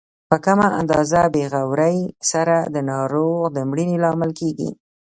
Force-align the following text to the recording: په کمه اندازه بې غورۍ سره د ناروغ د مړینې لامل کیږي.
په 0.29 0.35
کمه 0.45 0.67
اندازه 0.81 1.21
بې 1.33 1.43
غورۍ 1.51 1.97
سره 2.31 2.55
د 2.75 2.77
ناروغ 2.91 3.41
د 3.55 3.57
مړینې 3.69 3.97
لامل 4.03 4.31
کیږي. 4.39 4.69